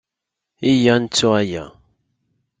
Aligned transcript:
Iyya 0.71 0.91
ad 0.95 1.01
nettu 1.03 1.27
aya. 1.41 1.65